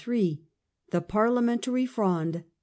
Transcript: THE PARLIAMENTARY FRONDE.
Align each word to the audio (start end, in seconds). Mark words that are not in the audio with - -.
THE 0.89 0.99
PARLIAMENTARY 1.07 1.85
FRONDE. 1.85 2.43